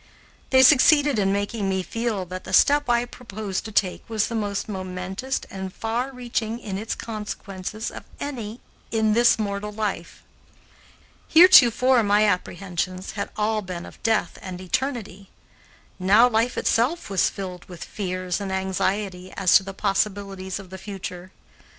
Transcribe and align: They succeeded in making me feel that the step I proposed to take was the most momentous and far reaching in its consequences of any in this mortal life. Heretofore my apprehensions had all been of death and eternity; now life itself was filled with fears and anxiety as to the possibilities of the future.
They 0.49 0.63
succeeded 0.63 1.19
in 1.19 1.31
making 1.31 1.69
me 1.69 1.83
feel 1.83 2.25
that 2.25 2.43
the 2.43 2.53
step 2.53 2.89
I 2.89 3.05
proposed 3.05 3.65
to 3.65 3.71
take 3.71 4.09
was 4.09 4.29
the 4.29 4.33
most 4.33 4.67
momentous 4.67 5.41
and 5.51 5.71
far 5.71 6.11
reaching 6.11 6.57
in 6.57 6.79
its 6.79 6.95
consequences 6.95 7.91
of 7.91 8.03
any 8.19 8.61
in 8.89 9.13
this 9.13 9.37
mortal 9.37 9.71
life. 9.71 10.23
Heretofore 11.27 12.01
my 12.01 12.25
apprehensions 12.25 13.11
had 13.11 13.29
all 13.37 13.61
been 13.61 13.85
of 13.85 14.01
death 14.01 14.39
and 14.41 14.59
eternity; 14.59 15.29
now 15.99 16.27
life 16.27 16.57
itself 16.57 17.11
was 17.11 17.29
filled 17.29 17.65
with 17.65 17.83
fears 17.83 18.41
and 18.41 18.51
anxiety 18.51 19.31
as 19.37 19.55
to 19.57 19.61
the 19.63 19.71
possibilities 19.71 20.57
of 20.57 20.71
the 20.71 20.79
future. 20.79 21.31